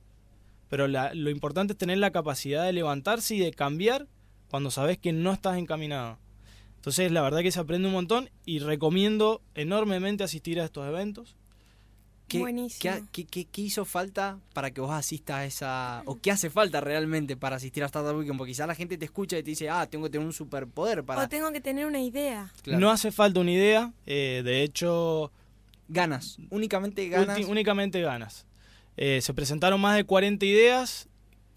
[0.72, 4.06] pero la- lo importante es tener la capacidad de levantarse y de cambiar
[4.48, 6.16] cuando sabes que no estás encaminado.
[6.76, 11.37] Entonces, la verdad que se aprende un montón y recomiendo enormemente asistir a estos eventos
[12.26, 13.06] ¿Qué, Buenísimo.
[13.12, 16.02] qué, qué- qué hizo falta para que vos asistas a esa...
[16.06, 18.38] o qué hace falta realmente para asistir a Startup Weekend?
[18.38, 21.04] Porque quizás la gente te escucha y te dice, ah, tengo que tener un superpoder
[21.04, 21.22] para...
[21.24, 22.50] O tengo que tener una idea.
[22.62, 22.80] Claro.
[22.80, 25.30] No hace falta una idea, eh, de hecho,
[25.88, 27.38] Ganas, únicamente ganas.
[27.46, 28.46] únicamente ganas.
[28.96, 31.09] Eh, se presentaron más de 40 ideas.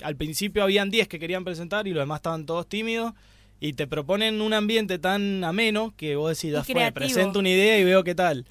[0.04, 3.14] Al principio habían 10 que querían presentar y los demás estaban todos tímidos.
[3.60, 7.80] Y te proponen un ambiente tan ameno que vos decís, ya fue, presento una idea
[7.80, 8.46] y veo qué tal.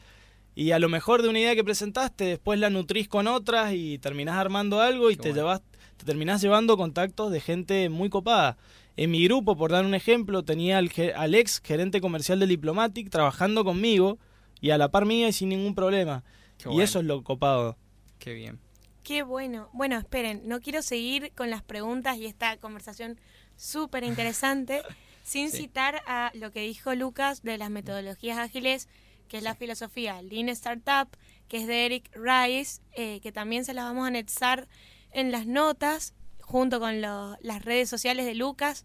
[0.55, 3.99] Y a lo mejor de una idea que presentaste, después la nutrís con otras y
[3.99, 5.43] terminás armando algo y Qué te, bueno.
[5.43, 5.63] llevas,
[5.97, 8.57] te terminás llevando contactos de gente muy copada.
[8.97, 13.65] En mi grupo, por dar un ejemplo, tenía al, ex gerente comercial de Diplomatic trabajando
[13.65, 14.19] conmigo
[14.61, 16.23] y a la par mía y sin ningún problema.
[16.59, 17.77] Qué y bueno, eso es lo copado.
[18.21, 18.61] Qué bien.
[19.05, 19.69] Qué bueno.
[19.73, 23.21] Bueno, esperen, no quiero seguir con las preguntas y esta conversación
[23.57, 24.83] súper interesante
[25.23, 25.59] sin Sí.
[25.59, 28.89] citar a lo que dijo Lucas de las metodologías ágiles,
[29.29, 31.09] que es la filosofía Lean Startup,
[31.49, 34.69] que es de Eric Rice, eh, que también se las vamos a anexar
[35.13, 38.85] en las notas junto con lo- las redes sociales de Lucas,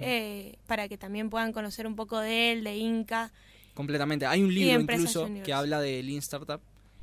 [0.00, 3.32] eh, para que también puedan conocer un poco de él, de Inca.
[3.74, 4.26] Completamente.
[4.26, 6.60] Hay un libro incluso que habla de Lean Startup.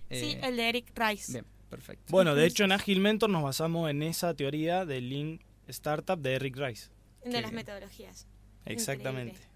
[0.10, 1.32] sí, Eh, el de Eric Rice.
[1.32, 2.06] Bien, perfecto.
[2.10, 6.36] Bueno, de hecho en Agile Mentor nos basamos en esa teoría del Lean Startup de
[6.36, 6.90] Eric Rice.
[7.24, 8.28] de las metodologías.
[8.66, 9.34] Exactamente.
[9.34, 9.56] Increíble.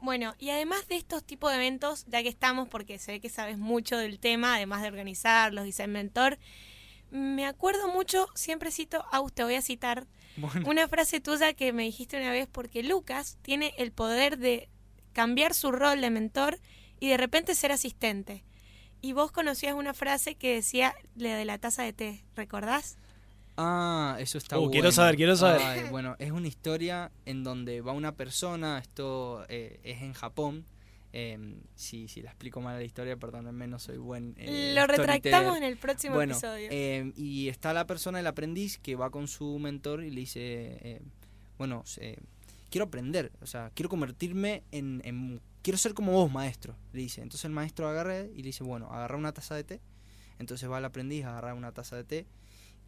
[0.00, 3.30] Bueno, y además de estos tipos de eventos, ya que estamos, porque se ve que
[3.30, 6.38] sabes mucho del tema, además de organizarlos y ser mentor,
[7.10, 11.72] me acuerdo mucho, siempre cito, Aus, te voy a citar, Bueno, una frase tuya que
[11.72, 14.68] me dijiste una vez, porque Lucas tiene el poder de
[15.12, 16.58] cambiar su rol de mentor
[17.00, 18.44] y de repente ser asistente.
[19.04, 22.96] Y vos conocías una frase que decía la de la taza de té, ¿recordás?
[23.56, 24.72] Ah, eso está Uh, bueno.
[24.72, 25.60] quiero saber, quiero saber.
[25.62, 30.64] Ay, bueno, es una historia en donde va una persona, esto eh, es en Japón.
[31.16, 31.38] eh,
[31.76, 34.34] si, si la explico mal la historia, perdónenme, no soy buen.
[34.38, 36.68] eh, Lo retractamos en el próximo bueno, episodio.
[36.72, 40.40] eh, y está la persona, el aprendiz, que va con su mentor y le dice,
[40.82, 41.02] eh,
[41.58, 42.16] bueno, eh,
[42.74, 47.22] quiero aprender, o sea, quiero convertirme en, Quiero ser como vos, maestro, le dice.
[47.22, 49.80] Entonces el maestro agarra y le dice, bueno, agarra una taza de té.
[50.40, 52.26] Entonces va el aprendiz a agarrar una taza de té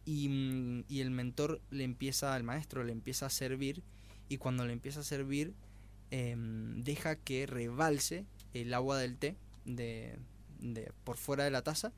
[0.03, 3.81] y, mm, y el mentor le empieza, al maestro le empieza a servir
[4.27, 5.53] y cuando le empieza a servir
[6.11, 10.19] em, deja que rebalse el agua del té de-
[11.05, 11.93] por fuera de la taza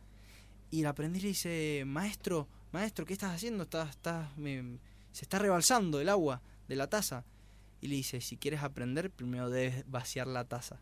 [0.70, 3.64] y el aprendiz le dice, maestro, maestro, ¿qué estás haciendo?
[3.64, 4.78] Estás, estás, me-
[5.12, 7.26] se está rebalsando el agua de la taza.
[7.82, 10.80] Y le dice, si quieres aprender, primero debes vaciar la taza.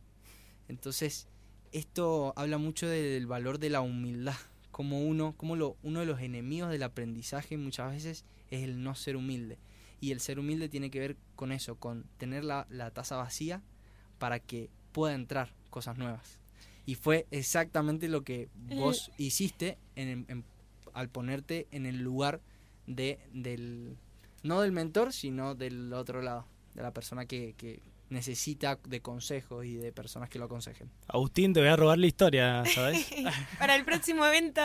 [0.67, 1.27] Entonces,
[1.71, 4.35] esto habla mucho del valor de la humildad.
[4.71, 8.95] Como uno, como lo, uno de los enemigos del aprendizaje muchas veces es el no
[8.95, 9.57] ser humilde.
[9.99, 13.61] Y el ser humilde tiene que ver con eso, con tener la, la taza vacía
[14.19, 16.39] para que pueda entrar cosas nuevas.
[16.85, 20.43] Y fue exactamente lo que vos hiciste en- en-
[20.93, 22.39] al ponerte en el lugar
[22.85, 23.97] de, del,
[24.43, 26.45] no del mentor, sino del otro lado,
[26.77, 30.89] de la persona que, que necesita de consejos y de personas que lo aconsejen.
[31.07, 33.05] Agustín, te voy a robar la historia, ¿sabes?
[33.59, 34.61] Para el próximo evento,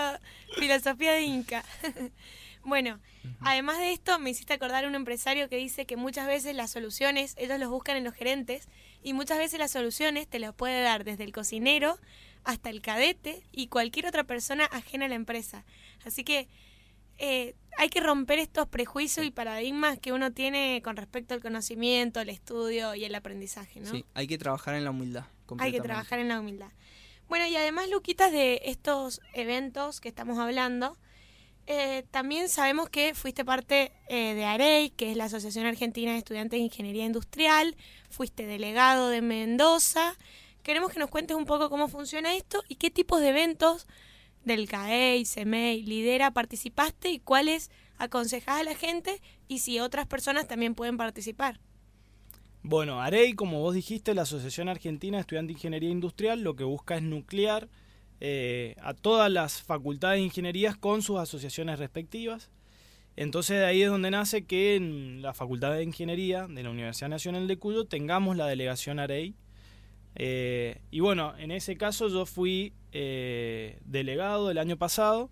[0.58, 1.64] Filosofía de Inca.
[2.64, 3.00] bueno,
[3.40, 7.34] además de esto, me hiciste acordar un empresario que dice que muchas veces las soluciones,
[7.38, 8.68] ellos los buscan en los gerentes,
[9.02, 11.98] y muchas veces las soluciones te las puede dar desde el cocinero
[12.44, 15.64] hasta el cadete y cualquier otra persona ajena a la empresa.
[16.04, 16.48] Así que
[17.18, 22.20] eh, hay que romper estos prejuicios y paradigmas que uno tiene con respecto al conocimiento,
[22.20, 23.90] el estudio y el aprendizaje, ¿no?
[23.90, 25.24] Sí, hay que trabajar en la humildad.
[25.58, 26.70] Hay que trabajar en la humildad.
[27.28, 30.96] Bueno, y además, Luquitas, de estos eventos que estamos hablando,
[31.66, 36.18] eh, también sabemos que fuiste parte eh, de AREI, que es la Asociación Argentina de
[36.18, 37.76] Estudiantes de Ingeniería Industrial,
[38.10, 40.16] fuiste delegado de Mendoza.
[40.62, 43.86] Queremos que nos cuentes un poco cómo funciona esto y qué tipos de eventos
[44.44, 50.48] del CAEI, CEMEI, Lidera participaste y cuáles aconsejás a la gente y si otras personas
[50.48, 51.60] también pueden participar.
[52.64, 56.64] Bueno, AREI, como vos dijiste, la Asociación Argentina de Estudiantes de Ingeniería Industrial, lo que
[56.64, 57.68] busca es nuclear
[58.20, 62.50] eh, a todas las facultades de ingenierías con sus asociaciones respectivas.
[63.16, 67.08] Entonces de ahí es donde nace que en la Facultad de Ingeniería de la Universidad
[67.08, 69.34] Nacional de Cuyo tengamos la delegación AREI.
[70.14, 75.30] Eh, y bueno, en ese caso yo fui eh, delegado el año pasado.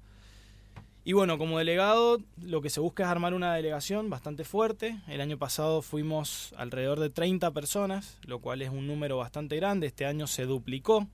[1.03, 5.01] Y bueno, como delegado lo que se busca es armar una delegación bastante fuerte.
[5.09, 9.87] El año pasado fuimos alrededor de 30 personas, lo cual es un número bastante grande.
[9.87, 11.09] Este año se duplicó,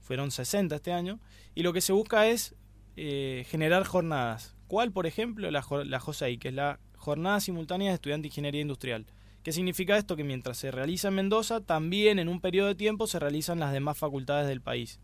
[0.00, 1.18] fueron 60 este año.
[1.54, 2.54] Y lo que se busca es
[2.96, 4.54] eh, generar jornadas.
[4.68, 5.50] ¿Cuál, por ejemplo?
[5.50, 6.00] La, la
[6.38, 9.06] que es la Jornada Simultánea de Estudiantes de Ingeniería Industrial.
[9.46, 10.16] ¿Qué significa esto?
[10.16, 13.72] Que mientras se realiza en Mendoza, también en un periodo de tiempo se realizan las
[13.72, 14.98] demás facultades del país.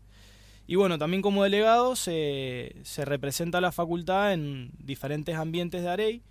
[0.67, 6.21] Y bueno, también como delegado se, se representa la facultad en diferentes ambientes de AREI,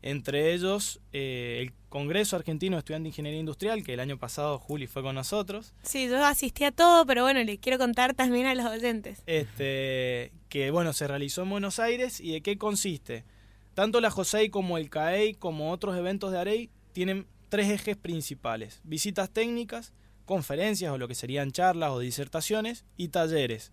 [0.00, 4.58] entre ellos eh, el Congreso Argentino de Estudiantes de Ingeniería Industrial, que el año pasado
[4.58, 5.74] Juli fue con nosotros.
[5.82, 9.22] Sí, yo asistí a todo, pero bueno, les quiero contar también a los oyentes.
[9.26, 13.26] Este, que bueno, se realizó en Buenos Aires y de qué consiste.
[13.74, 18.80] Tanto la JOSEI como el CAEI como otros eventos de AREI tienen tres ejes principales.
[18.84, 19.92] Visitas técnicas,
[20.24, 23.72] conferencias o lo que serían charlas o disertaciones y talleres.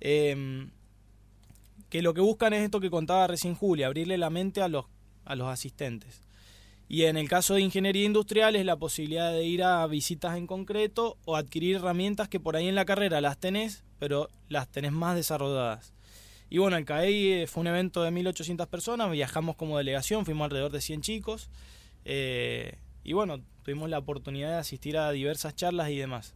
[0.00, 0.70] Em,
[1.88, 4.86] que lo que buscan es esto que contaba recién Julia, abrirle la mente a los,
[5.24, 6.20] a los asistentes.
[6.88, 10.46] Y en el caso de ingeniería industrial es la posibilidad de ir a visitas en
[10.46, 14.92] concreto o adquirir herramientas que por ahí en la carrera las tenés, pero las tenés
[14.92, 15.94] más desarrolladas.
[16.48, 20.70] Y bueno, el CAEI fue un evento de 1800 personas, viajamos como delegación, fuimos alrededor
[20.70, 21.50] de 100 chicos.
[22.04, 26.34] Eh, y bueno, tuvimos la oportunidad de asistir a diversas charlas y demás.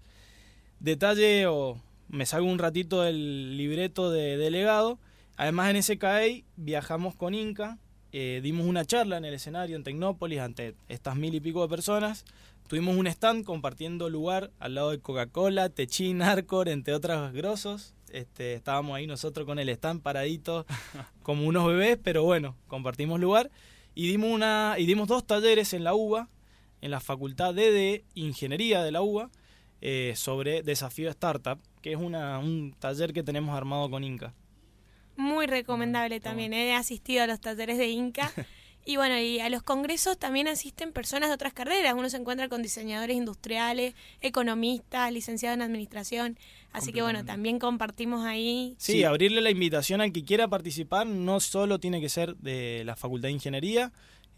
[0.78, 4.98] Detalle, o me salgo un ratito del libreto de delegado.
[5.36, 7.78] Además, en ese CAEI viajamos con Inca,
[8.12, 11.68] eh, dimos una charla en el escenario en Tecnópolis ante estas mil y pico de
[11.68, 12.24] personas.
[12.68, 17.94] Tuvimos un stand compartiendo lugar al lado de Coca-Cola, Techin, Arcor, entre otros grosos.
[18.12, 20.66] Este, estábamos ahí nosotros con el stand paradito
[21.22, 23.50] como unos bebés, pero bueno, compartimos lugar.
[23.94, 26.28] Y dimos, una, y dimos dos talleres en la UBA,
[26.80, 29.30] en la Facultad de, Ingeniería de la UBA
[29.80, 34.34] eh, sobre desafío startup, que es una, un taller que tenemos armado con Inca.
[35.16, 38.32] Muy recomendable también, he asistido a los talleres de Inca.
[38.84, 41.94] Y bueno, y a los congresos también asisten personas de otras carreras.
[41.94, 46.38] Uno se encuentra con diseñadores industriales, economistas, licenciados en administración.
[46.72, 48.74] Así que bueno, también compartimos ahí.
[48.78, 51.06] Sí, abrirle la invitación al que quiera participar.
[51.06, 53.92] No solo tiene que ser de la Facultad de Ingeniería,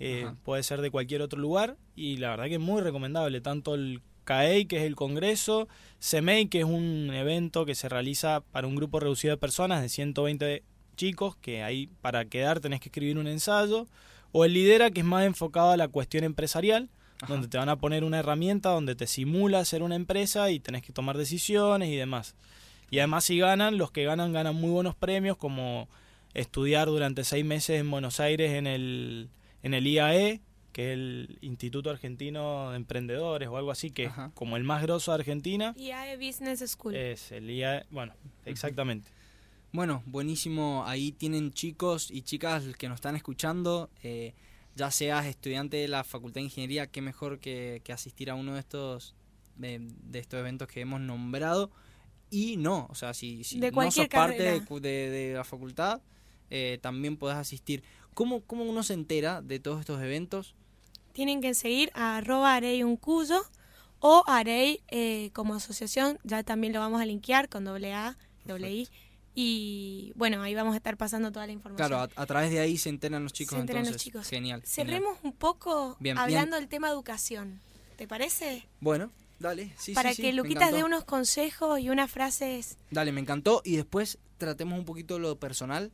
[0.04, 3.76] eh, puede ser de cualquier otro lugar y la verdad que es muy recomendable, tanto
[3.76, 5.68] el CAEI, que es el Congreso,
[6.00, 9.88] CEMEI, que es un evento que se realiza para un grupo reducido de personas, de
[9.88, 10.64] 120
[10.96, 13.86] chicos, que ahí para quedar tenés que escribir un ensayo,
[14.32, 16.88] o el Lidera, que es más enfocado a la cuestión empresarial,
[17.28, 20.82] donde te van a poner una herramienta donde te simula ser una empresa y tenés
[20.82, 22.34] que tomar decisiones y demás.
[22.90, 25.88] Y además si ganan, los que ganan ganan muy buenos premios, como
[26.34, 29.30] estudiar durante seis meses en Buenos Aires en el
[29.62, 30.40] en el IAE,
[30.72, 34.82] que es el Instituto Argentino de Emprendedores o algo así, que es como el más
[34.82, 35.74] grosso de Argentina.
[35.76, 36.94] IAE Business School.
[36.94, 39.10] Es el IAE, bueno, exactamente.
[39.72, 40.84] Bueno, buenísimo.
[40.86, 43.88] Ahí tienen chicos y chicas que nos están escuchando.
[44.02, 44.34] Eh,
[44.74, 48.60] ya seas estudiante de la Facultad de Ingeniería, qué mejor que, asistir a uno de
[48.60, 49.14] estos
[49.56, 51.70] de, estos eventos que hemos nombrado.
[52.30, 54.42] Y no, o sea, si, si no sos parte
[54.80, 56.00] de, la facultad,
[56.50, 57.82] eh, también podés asistir.
[58.14, 60.54] ¿Cómo, ¿Cómo uno se entera de todos estos eventos?
[61.12, 62.82] Tienen que seguir a arroba Arey
[64.04, 68.72] o Arey eh, como asociación, ya también lo vamos a linkear con doble A, doble
[68.72, 68.88] I.
[69.34, 71.88] Y bueno, ahí vamos a estar pasando toda la información.
[71.88, 73.56] Claro, a, través de ahí se enteran los chicos.
[73.56, 74.28] Se enteran los chicos.
[74.28, 74.62] Genial.
[74.66, 77.60] Cerremos un poco hablando del tema educación.
[77.96, 78.66] ¿Te parece?
[78.80, 79.72] Bueno, dale.
[79.78, 82.76] Sí, Para que Luquitas dé unos consejos y unas frases.
[82.90, 83.62] Dale, me encantó.
[83.64, 85.92] Y después tratemos un poquito lo personal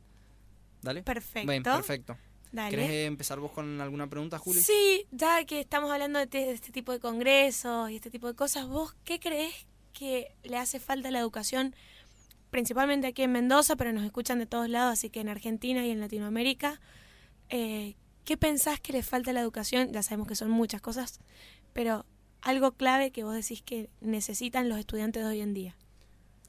[0.81, 1.03] Dale.
[1.03, 1.47] Perfecto.
[1.63, 2.17] perfecto.
[2.51, 2.71] Dale.
[2.71, 4.61] ¿Querés empezar vos con alguna pregunta, Juli?
[4.61, 8.67] Sí, ya que estamos hablando de, este tipo de congresos y este tipo de cosas,
[8.67, 11.75] ¿vos qué crees que le hace falta a la educación,
[12.49, 15.91] principalmente aquí en Mendoza, pero nos escuchan de todos lados, así que en Argentina y
[15.91, 16.81] en Latinoamérica?
[17.49, 19.91] Eh, ¿Qué pensás que le falta a la educación?
[19.91, 21.19] Ya sabemos que son muchas cosas,
[21.73, 22.05] pero
[22.41, 25.75] algo clave que vos decís que necesitan los estudiantes de hoy en día.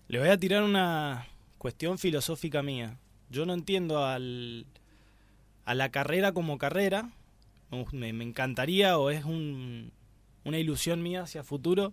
[0.09, 1.27] Le voy a tirar una
[1.59, 2.99] cuestión filosófica mía
[3.31, 4.67] yo no entiendo al,
[5.65, 7.11] a la carrera como carrera.
[7.93, 11.93] Me, encantaría o es una ilusión mía hacia futuro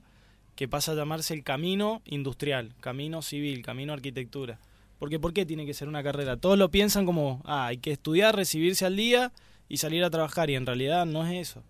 [0.56, 4.60] que pasa a llamarse el camino industrial, camino civil, camino arquitectura.
[4.98, 6.38] Porque ¿por qué tiene que ser una carrera?
[6.38, 9.32] Todos lo piensan como, ah, hay que estudiar, recibirse al día
[9.70, 10.50] y salir a trabajar.
[10.50, 11.64] Y en realidad no es eso.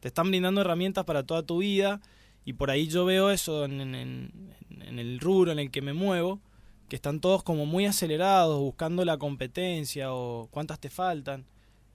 [0.00, 2.00] Te están brindando herramientas para toda tu vida
[2.46, 6.40] y por ahí yo veo eso en, en el rubro en el que me muevo
[6.88, 11.44] que están todos como muy acelerados, buscando la competencia o cuántas te faltan.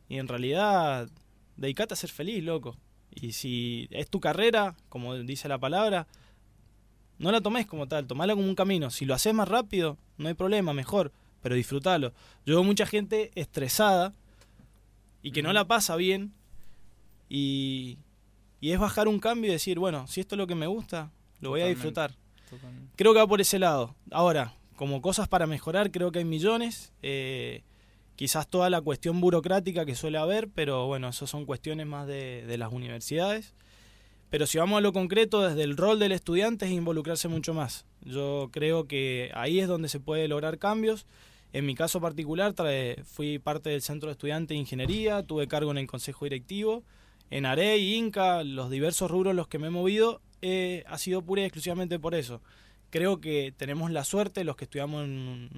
[0.08, 1.10] Y en realidad,
[1.58, 2.76] dedicate a ser feliz, loco.
[3.12, 6.08] Y si es tu carrera, como dice la palabra,
[7.18, 8.90] no la tomes como tal, tomala como un camino.
[8.90, 11.12] Si lo haces más rápido, no hay problema, mejor,
[11.42, 12.14] pero disfrútalo.
[12.46, 14.14] Yo veo mucha gente estresada
[15.22, 16.34] y que no la pasa bien
[17.28, 17.98] y,
[18.62, 21.12] y es bajar un cambio y decir, bueno, si esto es lo que me gusta,
[21.42, 22.16] lo voy a disfrutar.
[22.96, 23.96] Creo que va por ese lado.
[24.12, 26.94] Ahora, como cosas para mejorar creo que hay millones.
[27.02, 27.64] Eh,
[28.16, 32.56] quizás toda la cuestión burocrática que suele haber, pero bueno, eso son cuestiones más de,
[32.58, 33.54] las universidades.
[34.30, 37.86] Pero si vamos a lo concreto, desde el rol del estudiante es involucrarse mucho más.
[38.06, 41.06] Yo creo que ahí es donde se puede lograr cambios.
[41.52, 42.56] En mi caso particular,
[43.04, 46.84] fui parte del Centro de Estudiantes de Ingeniería, tuve cargo en el Consejo Directivo.
[47.32, 51.22] En AREI, INCA, los diversos rubros en los que me he movido, eh, ha sido
[51.22, 52.40] pura y exclusivamente por eso.
[52.90, 55.50] Creo que tenemos la suerte, los que estudiamos en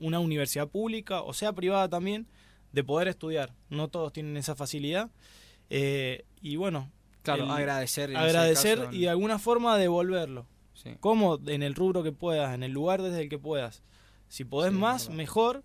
[0.00, 2.26] una, universidad pública, o sea privada también,
[2.72, 3.54] de poder estudiar.
[3.70, 5.10] No todos tienen esa facilidad.
[5.70, 6.90] Eh, y bueno,
[7.22, 8.14] Claro, agradecer.
[8.14, 10.46] agradecer y de alguna forma devolverlo.
[10.74, 10.90] Sí.
[11.00, 13.82] Como en el rubro que puedas, en el lugar desde el que puedas.
[14.28, 15.62] Si podés más, mejor,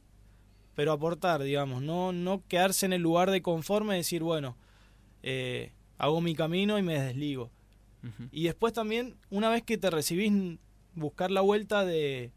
[0.76, 4.56] pero aportar, digamos, no, no quedarse en el lugar de conforme y decir, bueno,
[5.24, 7.52] eh, hago mi camino y me desligo.
[8.32, 10.32] Y después también, una vez que te recibís,
[11.00, 12.32] buscar la vuelta de,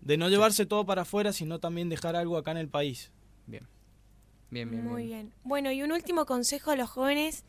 [0.00, 3.12] de no llevarse todo para afuera, sino también dejar algo acá en el país.
[3.46, 3.66] Bien.
[4.50, 4.84] Bien, bien.
[4.84, 5.32] Muy bien.
[5.44, 7.44] Bueno, y un último consejo a los jóvenes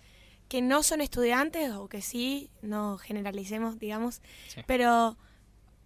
[0.49, 4.21] que no son estudiantes o que sí, no generalicemos, digamos,
[4.65, 5.17] pero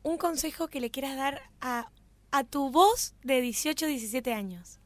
[0.03, 1.91] un consejo que le quieras dar a,
[2.31, 4.79] a tu voz de 18, 17 años.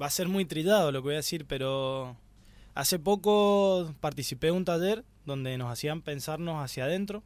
[0.00, 2.16] Va a ser muy trillado lo que voy a decir, pero
[2.74, 7.22] hace poco participé en un taller donde nos hacían pensarnos hacia adentro,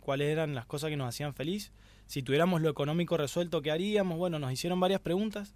[0.00, 1.72] cuáles eran las cosas que nos hacían feliz.
[2.06, 4.16] Si tuviéramos lo económico resuelto, ¿qué haríamos?
[4.16, 5.54] Bueno, nos hicieron varias preguntas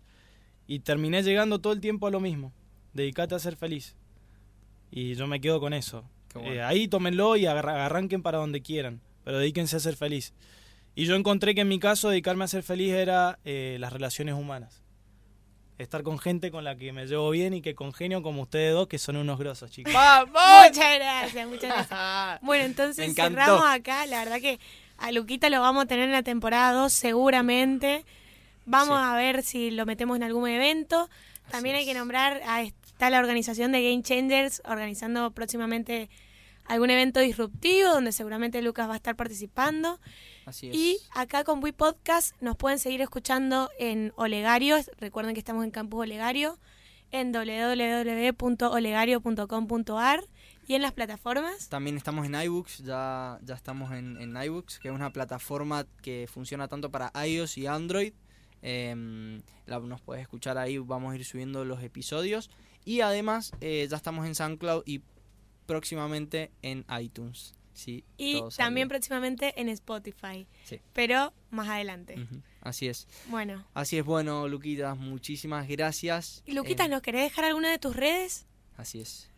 [0.66, 2.52] y terminé llegando todo el tiempo a lo mismo
[2.94, 3.94] dedicate a ser feliz.
[4.90, 6.04] Y yo me quedo con eso.
[6.42, 10.32] Eh, ahí tómenlo y arranquen para donde quieran, pero dedíquense a ser feliz.
[10.94, 14.34] Y yo encontré que en mi caso dedicarme a ser feliz era eh, las relaciones
[14.34, 14.82] humanas.
[15.78, 18.86] Estar con gente con la que me llevo bien y que congenio como ustedes dos,
[18.86, 19.92] que son unos grosos, chicos.
[19.92, 22.40] Muchas gracias, muchas gracias.
[22.42, 24.06] Bueno, entonces cerramos acá.
[24.06, 24.60] La verdad que
[24.98, 28.04] a Luquita lo vamos a tener en la temporada 2 seguramente.
[28.66, 31.08] Vamos a ver si lo metemos en algún evento.
[31.50, 32.62] También hay que nombrar a
[32.94, 36.08] está la organización de Game Changers organizando próximamente
[36.66, 40.00] algún evento disruptivo donde seguramente Lucas va a estar participando.
[40.46, 40.74] Así es.
[40.74, 44.76] Y acá con Wii Podcast nos pueden seguir escuchando en Olegario.
[44.98, 46.58] Recuerden que estamos en Campus Olegario,
[47.10, 50.24] en www.olegario.com.ar
[50.66, 51.68] y en las plataformas.
[51.68, 56.28] También estamos en iBooks, ya, ya estamos en, en iBooks, que es una plataforma que
[56.30, 58.12] funciona tanto para iOS y Android.
[58.62, 62.50] Eh, nos puedes escuchar ahí, vamos a ir subiendo los episodios.
[62.84, 65.02] Y además eh, ya estamos en SoundCloud y
[65.66, 67.54] próximamente en iTunes.
[67.74, 70.46] Sí, y también próximamente en Spotify.
[70.62, 70.80] Sí.
[70.92, 72.16] Pero más adelante.
[72.60, 73.08] Así es.
[73.26, 73.66] Bueno.
[73.74, 76.42] Así es, bueno, Luquitas, muchísimas gracias.
[76.46, 78.46] Y Luquitas, eh, ¿nos querés dejar alguna de tus redes?
[78.76, 79.28] Así es.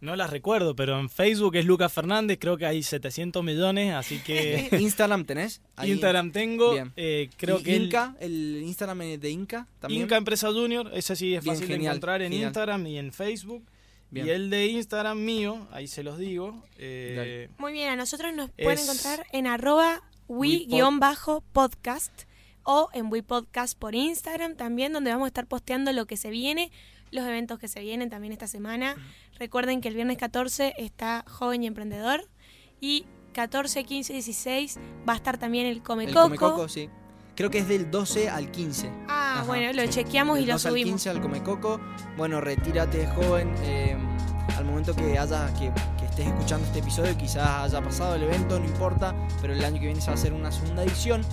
[0.00, 4.18] No las recuerdo, pero en Facebook es Lucas Fernández, creo que hay 700 millones, así
[4.20, 4.68] que...
[4.78, 5.60] ¿Instagram tenés?
[5.82, 7.74] Instagram tengo, eh, creo que...
[7.74, 8.62] Inca, el...
[8.62, 10.02] Instagram de Inca también.
[10.02, 13.64] Inca Empresa Junior, ese sí es fácil de encontrar en Instagram y en Facebook.
[14.12, 16.62] Y el de Instagram mío, ahí se los digo.
[16.78, 22.12] Eh, Muy bien, a nosotros nos pueden encontrar en arroba wi-podcast
[22.62, 26.70] o en WePodcast por Instagram también, donde vamos a estar posteando lo que se viene
[27.10, 28.96] los eventos que se vienen también esta semana.
[29.38, 32.28] Recuerden que el viernes 14 está Joven y Emprendedor
[32.80, 34.78] y 14, 15 y 16
[35.08, 36.88] va a estar también el Come el Come Coco, sí.
[37.38, 38.90] Creo que es del 12 al 15.
[39.06, 40.88] Ah, bueno, lo chequeamos y lo 12 subimos.
[40.88, 41.80] al 15 al Come Coco.
[42.16, 43.54] Bueno, retírate, joven.
[43.62, 43.96] Eh,
[44.56, 45.70] al momento que haya que,
[46.04, 49.86] estés escuchando este episodio, quizás haya pasado el evento, no importa, pero el año que
[49.86, 51.24] viene se va a hacer una segunda edición.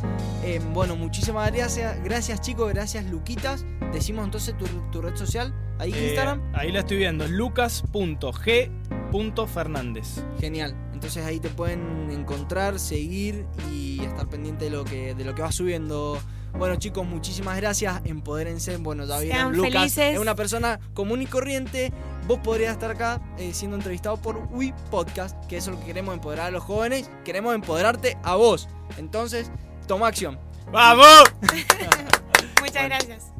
[0.44, 3.66] Eh, bueno, muchísimas gracias, gracias chicos, gracias Luquitas.
[3.92, 4.54] Decimos entonces
[4.92, 6.40] tu, red social, ahí eh, Instagram.
[6.54, 10.24] Ahí la estoy viendo, lucas.g.fernández.
[10.40, 10.85] Genial.
[10.96, 15.42] Entonces ahí te pueden encontrar, seguir y estar pendiente de lo que, de lo que
[15.42, 16.18] va subiendo
[16.58, 18.02] bueno, chicos, muchísimas gracias.
[18.06, 18.78] Empodérense.
[18.78, 21.92] Bueno, ya vieron, Lucas es una persona común y corriente.
[22.30, 25.88] Vos podrías estar acá eh, siendo entrevistado por We Podcast, que eso es lo que
[25.88, 27.10] queremos empoderar a los jóvenes.
[27.26, 28.70] Queremos empoderarte a vos.
[28.98, 29.52] Entonces,
[29.86, 30.40] toma acción.
[30.72, 31.26] ¡Vamos!
[32.62, 33.35] Muchas gracias.